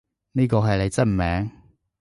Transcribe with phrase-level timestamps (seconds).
[0.31, 1.51] 呢個係你真名？